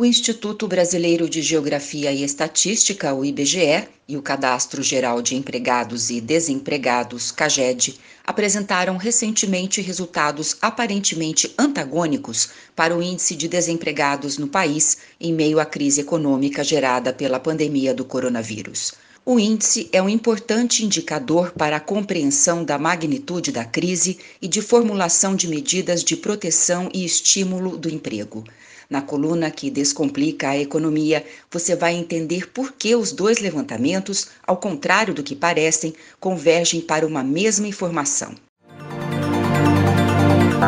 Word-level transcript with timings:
O 0.00 0.04
Instituto 0.06 0.66
Brasileiro 0.66 1.28
de 1.28 1.42
Geografia 1.42 2.10
e 2.10 2.24
Estatística, 2.24 3.12
o 3.12 3.22
IBGE, 3.22 3.86
e 4.08 4.16
o 4.16 4.22
Cadastro 4.22 4.82
Geral 4.82 5.20
de 5.20 5.36
Empregados 5.36 6.08
e 6.08 6.22
Desempregados, 6.22 7.30
CAGED, 7.30 8.00
apresentaram 8.26 8.96
recentemente 8.96 9.82
resultados 9.82 10.56
aparentemente 10.62 11.52
antagônicos 11.58 12.48
para 12.74 12.96
o 12.96 13.02
índice 13.02 13.36
de 13.36 13.46
desempregados 13.46 14.38
no 14.38 14.48
país 14.48 14.96
em 15.20 15.34
meio 15.34 15.60
à 15.60 15.66
crise 15.66 16.00
econômica 16.00 16.64
gerada 16.64 17.12
pela 17.12 17.38
pandemia 17.38 17.92
do 17.92 18.02
coronavírus. 18.02 18.94
O 19.32 19.38
índice 19.38 19.88
é 19.92 20.02
um 20.02 20.08
importante 20.08 20.84
indicador 20.84 21.52
para 21.52 21.76
a 21.76 21.80
compreensão 21.80 22.64
da 22.64 22.76
magnitude 22.76 23.52
da 23.52 23.64
crise 23.64 24.18
e 24.42 24.48
de 24.48 24.60
formulação 24.60 25.36
de 25.36 25.46
medidas 25.46 26.02
de 26.02 26.16
proteção 26.16 26.88
e 26.92 27.04
estímulo 27.04 27.76
do 27.76 27.88
emprego. 27.88 28.42
Na 28.90 29.00
coluna 29.00 29.48
que 29.48 29.70
descomplica 29.70 30.48
a 30.48 30.58
economia, 30.58 31.24
você 31.48 31.76
vai 31.76 31.94
entender 31.94 32.50
por 32.50 32.72
que 32.72 32.96
os 32.96 33.12
dois 33.12 33.38
levantamentos, 33.38 34.26
ao 34.44 34.56
contrário 34.56 35.14
do 35.14 35.22
que 35.22 35.36
parecem, 35.36 35.94
convergem 36.18 36.80
para 36.80 37.06
uma 37.06 37.22
mesma 37.22 37.68
informação. 37.68 38.34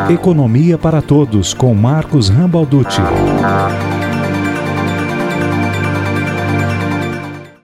Economia 0.09 0.77
para 0.77 1.01
Todos, 1.01 1.53
com 1.53 1.73
Marcos 1.73 2.29
Rambalducci. 2.29 3.01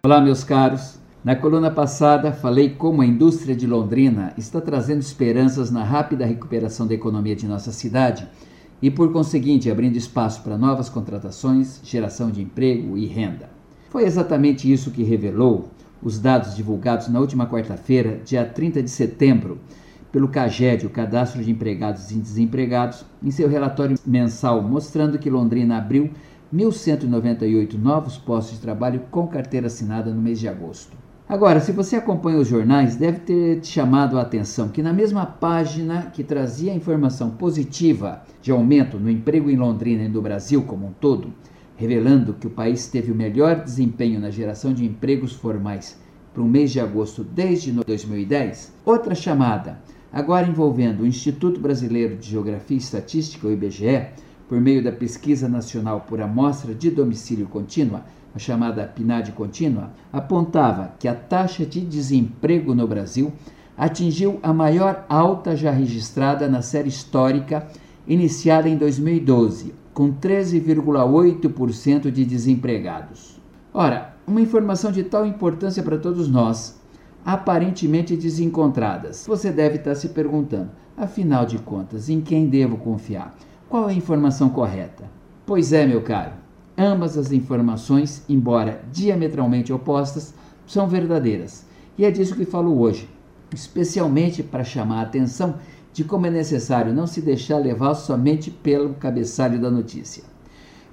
Olá, 0.10 0.20
meus 0.20 0.44
caros. 0.44 0.98
Na 1.24 1.36
coluna 1.36 1.70
passada, 1.70 2.32
falei 2.32 2.72
como 2.72 3.04
a 3.04 3.06
indústria 3.06 3.56
de 3.56 3.68
Londrina 3.68 4.34
está 4.40 4.60
trazendo 4.60 5.02
esperanças 5.02 5.70
na 5.70 5.84
rápida 5.84 6.26
recuperação 6.26 6.88
da 6.88 6.96
economia 6.96 7.36
de 7.36 7.46
nossa 7.46 7.72
cidade 7.72 8.28
e, 8.82 8.90
por 8.90 9.14
conseguinte, 9.14 9.70
abrindo 9.70 9.98
espaço 9.98 10.42
para 10.42 10.58
novas 10.58 10.90
contratações, 10.90 11.80
geração 11.84 12.32
de 12.32 12.42
emprego 12.42 12.98
e 12.98 13.06
renda. 13.06 13.52
Foi 13.92 14.04
exatamente 14.04 14.74
isso 14.74 14.90
que 14.90 15.04
revelou 15.04 15.70
os 16.02 16.18
dados 16.18 16.56
divulgados 16.56 17.08
na 17.08 17.20
última 17.20 17.46
quarta-feira, 17.46 18.20
dia 18.26 18.44
30 18.44 18.82
de 18.82 18.90
setembro, 18.90 19.60
pelo 20.12 20.28
CAGED, 20.28 20.88
o 20.88 20.90
Cadastro 20.90 21.44
de 21.44 21.52
Empregados 21.52 22.10
e 22.10 22.16
Desempregados, 22.16 23.06
em 23.22 23.30
seu 23.30 23.48
relatório 23.48 23.96
mensal, 24.08 24.60
mostrando 24.60 25.20
que 25.20 25.30
Londrina 25.30 25.78
abriu 25.78 26.10
1.198 26.54 27.76
novos 27.76 28.18
postos 28.18 28.56
de 28.56 28.62
trabalho 28.62 29.02
com 29.12 29.28
carteira 29.28 29.68
assinada 29.68 30.12
no 30.12 30.22
mês 30.22 30.40
de 30.40 30.48
agosto. 30.48 30.98
Agora, 31.28 31.60
se 31.60 31.72
você 31.72 31.96
acompanha 31.96 32.40
os 32.40 32.48
jornais, 32.48 32.96
deve 32.96 33.20
ter 33.20 33.60
te 33.60 33.68
chamado 33.68 34.18
a 34.18 34.24
atenção 34.24 34.70
que 34.70 34.82
na 34.82 34.92
mesma 34.92 35.28
página 35.28 36.10
que 36.12 36.24
trazia 36.24 36.72
a 36.72 36.76
informação 36.76 37.30
positiva 37.30 38.24
de 38.42 38.52
aumento 38.52 39.00
no 39.00 39.12
emprego 39.12 39.48
em 39.48 39.56
Londrina 39.56 40.04
e 40.04 40.10
no 40.10 40.24
Brasil 40.24 40.64
como 40.64 40.88
um 40.88 40.92
todo, 40.92 41.32
revelando 41.76 42.34
que 42.34 42.48
o 42.48 42.50
país 42.50 42.88
teve 42.88 43.12
o 43.12 43.16
melhor 43.16 43.64
desempenho 43.64 44.20
na 44.20 44.32
geração 44.32 44.74
de 44.74 44.84
empregos 44.84 45.34
formais 45.34 46.00
para 46.34 46.42
o 46.42 46.48
mês 46.48 46.72
de 46.72 46.80
agosto 46.80 47.24
desde 47.24 47.72
2010, 47.72 48.74
outra 48.84 49.14
chamada, 49.14 49.80
agora 50.12 50.48
envolvendo 50.48 51.04
o 51.04 51.08
Instituto 51.08 51.60
Brasileiro 51.60 52.18
de 52.18 52.28
Geografia 52.28 52.76
e 52.76 52.80
Estatística, 52.80 53.48
o 53.48 53.52
IBGE, 53.52 54.08
por 54.50 54.60
meio 54.60 54.84
da 54.84 54.92
Pesquisa 54.92 55.48
Nacional 55.48 56.08
por 56.10 56.20
Amostra 56.20 56.74
de 56.74 56.90
Domicílio 56.90 57.46
Contínua, 57.48 58.04
a 58.34 58.40
chamada 58.40 58.84
PNAD 58.84 59.32
contínua, 59.34 59.92
apontava 60.12 60.96
que 60.98 61.08
a 61.08 61.14
taxa 61.14 61.64
de 61.66 61.82
desemprego 61.82 62.74
no 62.74 62.88
Brasil 62.88 63.32
atingiu 63.78 64.40
a 64.42 64.52
maior 64.52 65.06
alta 65.08 65.56
já 65.56 65.70
registrada 65.70 66.50
na 66.50 66.64
série 66.64 66.90
histórica 66.90 67.68
iniciada 68.08 68.68
em 68.68 68.76
2012, 68.76 69.74
com 69.94 70.12
13,8% 70.12 72.10
de 72.12 72.26
desempregados. 72.26 73.40
Ora, 73.72 74.16
uma 74.26 74.42
informação 74.42 74.92
de 74.92 75.04
tal 75.04 75.28
importância 75.28 75.84
para 75.84 76.00
todos 76.00 76.28
nós, 76.28 76.82
aparentemente 77.24 78.18
desencontradas. 78.18 79.26
Você 79.28 79.52
deve 79.52 79.76
estar 79.76 79.94
se 79.94 80.10
perguntando, 80.10 80.72
afinal 80.98 81.46
de 81.46 81.60
contas, 81.60 82.10
em 82.10 82.20
quem 82.20 82.48
devo 82.48 82.78
confiar? 82.78 83.36
Qual 83.70 83.88
é 83.88 83.94
a 83.94 83.96
informação 83.96 84.50
correta? 84.50 85.04
Pois 85.46 85.72
é, 85.72 85.86
meu 85.86 86.02
caro, 86.02 86.32
ambas 86.76 87.16
as 87.16 87.32
informações, 87.32 88.24
embora 88.28 88.82
diametralmente 88.92 89.72
opostas, 89.72 90.34
são 90.66 90.88
verdadeiras. 90.88 91.68
E 91.96 92.04
é 92.04 92.10
disso 92.10 92.36
que 92.36 92.46
falo 92.46 92.80
hoje, 92.80 93.08
especialmente 93.54 94.42
para 94.42 94.64
chamar 94.64 95.02
a 95.02 95.04
atenção 95.04 95.60
de 95.94 96.04
como 96.04 96.26
é 96.26 96.32
necessário 96.32 96.92
não 96.92 97.06
se 97.06 97.22
deixar 97.22 97.60
levar 97.60 97.94
somente 97.94 98.50
pelo 98.50 98.96
cabeçalho 98.96 99.62
da 99.62 99.70
notícia. 99.70 100.24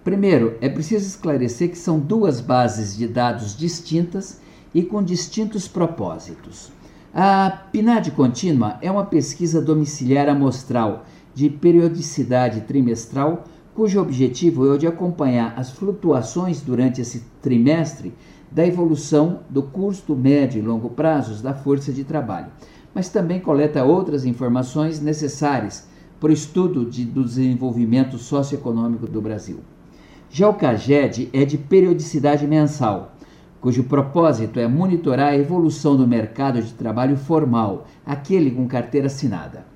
Primeiro, 0.05 0.59
é 0.61 0.69
preciso 0.69 1.07
esclarecer 1.07 1.71
que 1.71 1.79
são 1.79 1.99
duas 1.99 2.43
bases 2.43 2.95
de 2.95 3.09
dados 3.09 3.57
distintas 3.57 4.39
e 4.75 4.83
com 4.83 5.03
distintos 5.03 5.67
propósitos. 5.67 6.71
A 7.15 7.51
PNAD 7.73 8.11
contínua 8.11 8.77
é 8.83 8.91
uma 8.91 9.07
pesquisa 9.07 9.63
domiciliar 9.63 10.29
amostral 10.29 11.07
de 11.37 11.51
periodicidade 11.51 12.63
trimestral, 12.63 13.45
cujo 13.75 14.01
objetivo 14.01 14.67
é 14.67 14.71
o 14.71 14.79
de 14.79 14.87
acompanhar 14.87 15.53
as 15.55 15.71
flutuações 15.71 16.63
durante 16.63 17.03
esse 17.03 17.25
trimestre 17.43 18.15
da 18.51 18.67
evolução 18.67 19.41
do 19.51 19.63
custo 19.63 20.17
médio 20.17 20.59
e 20.59 20.67
longo 20.67 20.89
prazos 20.89 21.43
da 21.43 21.53
força 21.53 21.93
de 21.93 22.05
trabalho, 22.05 22.47
mas 22.95 23.11
também 23.11 23.39
coleta 23.39 23.85
outras 23.85 24.25
informações 24.25 24.99
necessárias 24.99 25.87
para 26.19 26.31
o 26.31 26.33
estudo 26.33 26.87
de, 26.87 27.05
do 27.05 27.23
desenvolvimento 27.23 28.17
socioeconômico 28.17 29.07
do 29.07 29.21
Brasil. 29.21 29.59
Já 30.31 30.49
o 30.49 30.55
CAGED 30.55 31.29
é 31.35 31.45
de 31.45 31.59
periodicidade 31.59 32.47
mensal, 32.47 33.15
cujo 33.61 33.85
propósito 33.85 34.59
é 34.59 34.67
monitorar 34.67 35.33
a 35.33 35.37
evolução 35.37 35.99
do 35.99 36.09
mercado 36.09 36.63
de 36.63 36.73
trabalho 36.73 37.19
formal, 37.19 37.87
aquele 38.07 38.51
com 38.51 38.67
carteira 38.67 39.09
assinada. 39.09 39.76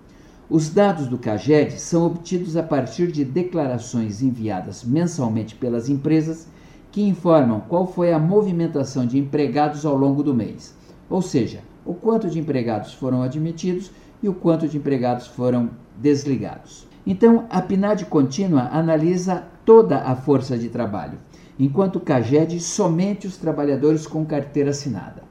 Os 0.51 0.69
dados 0.69 1.07
do 1.07 1.17
CAGED 1.17 1.79
são 1.81 2.05
obtidos 2.05 2.57
a 2.57 2.63
partir 2.65 3.13
de 3.13 3.25
declarações 3.25 4.21
enviadas 4.21 4.83
mensalmente 4.83 5.55
pelas 5.55 5.89
empresas 5.89 6.49
que 6.91 7.03
informam 7.03 7.61
qual 7.61 7.87
foi 7.87 8.13
a 8.13 8.19
movimentação 8.19 9.07
de 9.07 9.17
empregados 9.17 9.87
ao 9.87 9.97
longo 9.97 10.25
do 10.25 10.35
mês, 10.35 10.75
ou 11.09 11.23
seja, 11.23 11.61
o 11.87 11.95
quanto 11.95 12.29
de 12.29 12.41
empregados 12.41 12.93
foram 12.93 13.23
admitidos 13.23 13.93
e 14.21 14.29
o 14.29 14.35
quanto 14.35 14.67
de 14.67 14.77
empregados 14.77 15.29
foram 15.29 15.71
desligados. 15.97 16.85
Então, 17.07 17.47
a 17.49 17.63
PNAD 17.63 18.07
contínua 18.07 18.71
analisa 18.73 19.45
toda 19.65 19.99
a 19.99 20.17
força 20.17 20.59
de 20.59 20.69
trabalho, 20.69 21.21
enquanto 21.61 21.97
o 21.97 22.01
CAGED 22.01 22.59
somente 22.59 23.25
os 23.25 23.37
trabalhadores 23.37 24.05
com 24.05 24.27
carteira 24.27 24.71
assinada. 24.71 25.23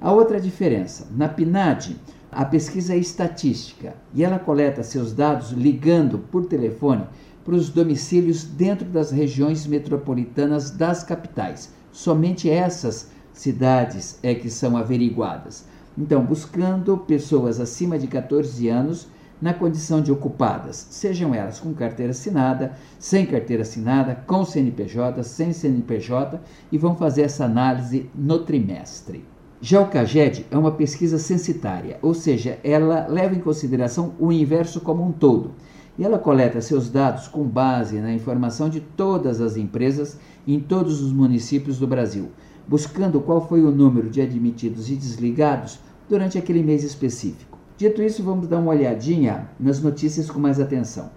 A 0.00 0.10
outra 0.10 0.40
diferença, 0.40 1.06
na 1.12 1.28
PNAD, 1.28 1.96
a 2.30 2.44
pesquisa 2.44 2.94
é 2.94 2.98
estatística 2.98 3.94
e 4.12 4.24
ela 4.24 4.38
coleta 4.38 4.82
seus 4.82 5.12
dados 5.12 5.52
ligando 5.52 6.18
por 6.18 6.46
telefone 6.46 7.04
para 7.44 7.54
os 7.54 7.70
domicílios 7.70 8.42
dentro 8.42 8.84
das 8.84 9.10
regiões 9.10 9.66
metropolitanas 9.66 10.70
das 10.70 11.04
capitais. 11.04 11.72
Somente 11.92 12.50
essas 12.50 13.10
cidades 13.32 14.18
é 14.22 14.34
que 14.34 14.50
são 14.50 14.76
averiguadas. 14.76 15.64
Então, 15.96 16.24
buscando 16.24 16.98
pessoas 16.98 17.60
acima 17.60 17.98
de 17.98 18.06
14 18.06 18.68
anos 18.68 19.08
na 19.40 19.54
condição 19.54 20.00
de 20.00 20.10
ocupadas, 20.10 20.88
sejam 20.90 21.34
elas 21.34 21.60
com 21.60 21.72
carteira 21.74 22.10
assinada, 22.10 22.72
sem 22.98 23.24
carteira 23.26 23.62
assinada, 23.62 24.14
com 24.26 24.44
CNPJ, 24.44 25.22
sem 25.22 25.52
CNPJ, 25.52 26.40
e 26.72 26.78
vão 26.78 26.96
fazer 26.96 27.22
essa 27.22 27.44
análise 27.44 28.10
no 28.14 28.40
trimestre. 28.40 29.24
Já 29.60 29.80
o 29.80 29.88
CAGED 29.88 30.44
é 30.50 30.58
uma 30.58 30.70
pesquisa 30.70 31.18
censitária, 31.18 31.98
ou 32.02 32.12
seja, 32.12 32.58
ela 32.62 33.06
leva 33.06 33.34
em 33.34 33.40
consideração 33.40 34.12
o 34.18 34.26
universo 34.26 34.82
como 34.82 35.02
um 35.02 35.10
todo. 35.10 35.52
E 35.98 36.04
ela 36.04 36.18
coleta 36.18 36.60
seus 36.60 36.90
dados 36.90 37.26
com 37.26 37.42
base 37.42 37.98
na 37.98 38.12
informação 38.12 38.68
de 38.68 38.80
todas 38.80 39.40
as 39.40 39.56
empresas 39.56 40.18
em 40.46 40.60
todos 40.60 41.00
os 41.00 41.10
municípios 41.10 41.78
do 41.78 41.86
Brasil, 41.86 42.28
buscando 42.68 43.18
qual 43.18 43.48
foi 43.48 43.62
o 43.62 43.70
número 43.70 44.10
de 44.10 44.20
admitidos 44.20 44.90
e 44.90 44.94
desligados 44.94 45.78
durante 46.06 46.36
aquele 46.36 46.62
mês 46.62 46.84
específico. 46.84 47.58
Dito 47.78 48.02
isso, 48.02 48.22
vamos 48.22 48.48
dar 48.48 48.58
uma 48.58 48.72
olhadinha 48.72 49.48
nas 49.58 49.80
notícias 49.80 50.30
com 50.30 50.38
mais 50.38 50.60
atenção. 50.60 51.10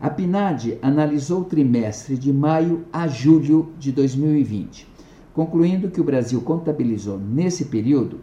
A 0.00 0.08
PNAD 0.08 0.78
analisou 0.80 1.40
o 1.40 1.44
trimestre 1.44 2.16
de 2.16 2.32
maio 2.32 2.84
a 2.92 3.08
julho 3.08 3.72
de 3.80 3.90
2020 3.90 4.90
concluindo 5.34 5.90
que 5.90 6.00
o 6.00 6.04
Brasil 6.04 6.40
contabilizou 6.40 7.18
nesse 7.18 7.66
período 7.66 8.20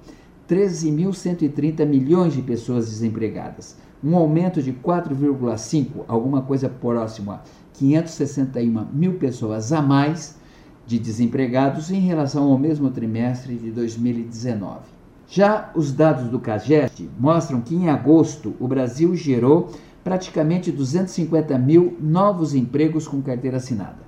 13.130 0.49 1.85
milhões 1.85 2.33
de 2.33 2.41
pessoas 2.41 2.89
desempregadas, 2.89 3.77
um 4.03 4.15
aumento 4.15 4.61
de 4.61 4.71
4,5, 4.71 6.05
alguma 6.07 6.41
coisa 6.41 6.69
próximo 6.69 7.31
a 7.31 7.41
561 7.73 8.87
mil 8.93 9.13
pessoas 9.15 9.71
a 9.71 9.81
mais 9.81 10.37
de 10.85 10.97
desempregados 10.97 11.91
em 11.91 11.99
relação 11.99 12.45
ao 12.45 12.57
mesmo 12.57 12.89
trimestre 12.89 13.55
de 13.55 13.71
2019. 13.71 14.79
Já 15.27 15.71
os 15.75 15.91
dados 15.91 16.29
do 16.29 16.39
CAGEST 16.39 17.09
mostram 17.19 17.59
que 17.59 17.75
em 17.75 17.89
agosto 17.89 18.55
o 18.59 18.67
Brasil 18.67 19.13
gerou 19.13 19.69
praticamente 20.01 20.71
250 20.71 21.57
mil 21.59 21.97
novos 21.99 22.55
empregos 22.55 23.05
com 23.05 23.21
carteira 23.21 23.57
assinada. 23.57 24.07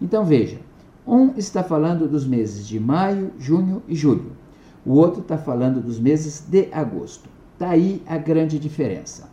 Então 0.00 0.22
veja, 0.22 0.58
um 1.08 1.32
está 1.38 1.64
falando 1.64 2.06
dos 2.06 2.26
meses 2.26 2.68
de 2.68 2.78
maio, 2.78 3.32
junho 3.38 3.82
e 3.88 3.94
julho. 3.94 4.32
O 4.84 4.92
outro 4.92 5.22
está 5.22 5.38
falando 5.38 5.80
dos 5.80 5.98
meses 5.98 6.44
de 6.46 6.68
agosto. 6.70 7.30
Daí 7.58 8.02
tá 8.04 8.14
a 8.14 8.18
grande 8.18 8.58
diferença. 8.58 9.30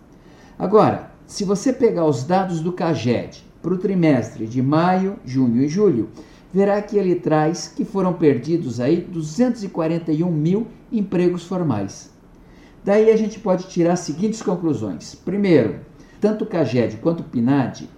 Agora, 0.58 1.12
se 1.28 1.44
você 1.44 1.74
pegar 1.74 2.06
os 2.06 2.24
dados 2.24 2.62
do 2.62 2.72
CAGED 2.72 3.44
para 3.62 3.74
o 3.74 3.78
trimestre 3.78 4.48
de 4.48 4.62
maio, 4.62 5.18
junho 5.26 5.62
e 5.62 5.68
julho, 5.68 6.10
verá 6.54 6.82
que 6.82 6.98
ele 6.98 7.16
traz 7.16 7.68
que 7.68 7.84
foram 7.84 8.14
perdidos 8.14 8.80
aí 8.80 9.02
241 9.02 10.32
mil 10.32 10.68
empregos 10.90 11.44
formais. 11.44 12.10
Daí 12.86 13.12
a 13.12 13.18
gente 13.18 13.38
pode 13.38 13.68
tirar 13.68 13.94
as 13.94 14.00
seguintes 14.00 14.42
conclusões. 14.42 15.14
Primeiro, 15.14 15.82
tanto 16.22 16.46
o 16.46 16.48
CAGED 16.48 16.98
quanto 16.98 17.20
o 17.20 17.24
PNAD, 17.26 17.90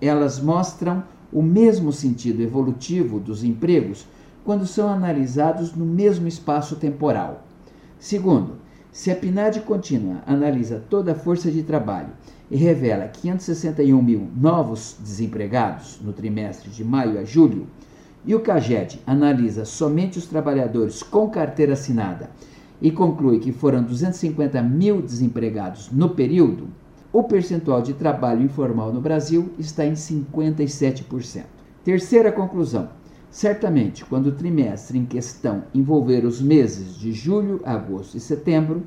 elas 0.00 0.40
mostram 0.40 1.04
o 1.32 1.42
mesmo 1.42 1.92
sentido 1.92 2.42
evolutivo 2.42 3.18
dos 3.18 3.44
empregos 3.44 4.06
quando 4.44 4.66
são 4.66 4.88
analisados 4.88 5.74
no 5.74 5.84
mesmo 5.84 6.28
espaço 6.28 6.76
temporal. 6.76 7.44
Segundo, 7.98 8.54
se 8.92 9.10
a 9.10 9.16
PNAD 9.16 9.60
contínua 9.60 10.22
analisa 10.26 10.82
toda 10.88 11.12
a 11.12 11.14
força 11.14 11.50
de 11.50 11.62
trabalho 11.62 12.10
e 12.50 12.56
revela 12.56 13.08
561 13.08 14.00
mil 14.00 14.28
novos 14.36 14.96
desempregados 15.00 16.00
no 16.00 16.12
trimestre 16.12 16.70
de 16.70 16.84
maio 16.84 17.18
a 17.18 17.24
julho, 17.24 17.66
e 18.24 18.34
o 18.34 18.40
CAGED 18.40 19.00
analisa 19.06 19.64
somente 19.64 20.18
os 20.18 20.26
trabalhadores 20.26 21.02
com 21.02 21.28
carteira 21.30 21.74
assinada 21.74 22.30
e 22.80 22.90
conclui 22.90 23.38
que 23.38 23.52
foram 23.52 23.82
250 23.82 24.60
mil 24.62 25.00
desempregados 25.00 25.90
no 25.90 26.10
período, 26.10 26.68
o 27.12 27.22
percentual 27.22 27.80
de 27.82 27.94
trabalho 27.94 28.42
informal 28.42 28.92
no 28.92 29.00
Brasil 29.00 29.50
está 29.58 29.84
em 29.84 29.94
57%. 29.94 31.44
Terceira 31.84 32.32
conclusão: 32.32 32.88
certamente, 33.30 34.04
quando 34.04 34.26
o 34.26 34.32
trimestre 34.32 34.98
em 34.98 35.04
questão 35.04 35.64
envolver 35.74 36.24
os 36.24 36.40
meses 36.40 36.96
de 36.96 37.12
julho, 37.12 37.60
agosto 37.64 38.16
e 38.16 38.20
setembro, 38.20 38.82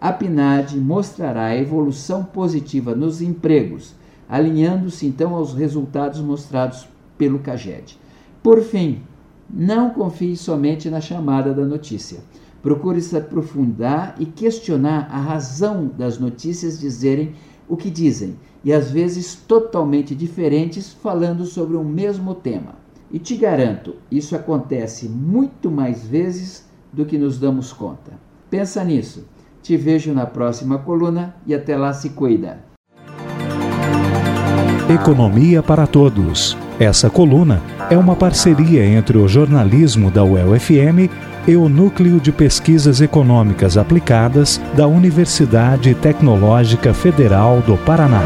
a 0.00 0.12
PNAD 0.12 0.78
mostrará 0.78 1.46
a 1.46 1.56
evolução 1.56 2.24
positiva 2.24 2.94
nos 2.94 3.20
empregos, 3.20 3.94
alinhando-se 4.28 5.06
então 5.06 5.34
aos 5.34 5.54
resultados 5.54 6.20
mostrados 6.20 6.88
pelo 7.16 7.40
CAGED. 7.40 7.98
Por 8.42 8.62
fim, 8.62 9.02
não 9.50 9.90
confie 9.90 10.36
somente 10.36 10.88
na 10.88 11.00
chamada 11.00 11.52
da 11.52 11.64
notícia. 11.64 12.20
Procure 12.62 13.00
se 13.00 13.16
aprofundar 13.16 14.14
e 14.18 14.26
questionar 14.26 15.08
a 15.10 15.18
razão 15.18 15.90
das 15.96 16.18
notícias 16.18 16.78
dizerem 16.78 17.34
o 17.68 17.76
que 17.76 17.90
dizem, 17.90 18.36
e 18.64 18.72
às 18.72 18.90
vezes 18.90 19.34
totalmente 19.34 20.14
diferentes, 20.14 20.92
falando 20.92 21.44
sobre 21.44 21.76
o 21.76 21.84
mesmo 21.84 22.34
tema. 22.34 22.76
E 23.10 23.18
te 23.18 23.36
garanto, 23.36 23.96
isso 24.10 24.36
acontece 24.36 25.08
muito 25.08 25.70
mais 25.70 26.06
vezes 26.06 26.66
do 26.92 27.04
que 27.06 27.16
nos 27.16 27.38
damos 27.38 27.72
conta. 27.72 28.12
Pensa 28.50 28.82
nisso. 28.84 29.26
Te 29.62 29.76
vejo 29.76 30.12
na 30.12 30.26
próxima 30.26 30.78
coluna 30.78 31.36
e 31.46 31.54
até 31.54 31.76
lá 31.76 31.92
se 31.92 32.10
cuida. 32.10 32.58
Economia 34.88 35.62
para 35.62 35.86
Todos. 35.86 36.56
Essa 36.78 37.10
coluna 37.10 37.62
é 37.90 37.96
uma 37.96 38.16
parceria 38.16 38.84
entre 38.84 39.18
o 39.18 39.28
jornalismo 39.28 40.10
da 40.10 40.24
UEL-FM 40.24 41.10
e 41.48 41.56
o 41.56 41.66
Núcleo 41.66 42.20
de 42.20 42.30
Pesquisas 42.30 43.00
Econômicas 43.00 43.78
Aplicadas 43.78 44.60
da 44.76 44.86
Universidade 44.86 45.94
Tecnológica 45.94 46.92
Federal 46.92 47.62
do 47.62 47.78
Paraná. 47.78 48.20